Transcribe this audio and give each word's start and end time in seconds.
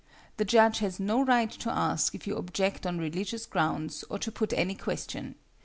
The 0.37 0.45
judge 0.45 0.79
has 0.79 0.99
no 0.99 1.23
right 1.23 1.51
to 1.51 1.69
ask 1.69 2.15
if 2.15 2.25
you 2.25 2.35
object 2.35 2.87
on 2.87 2.97
religious 2.97 3.45
grounds, 3.45 4.03
or 4.09 4.17
to 4.17 4.31
put 4.31 4.51
any 4.51 4.73
question. 4.73 5.35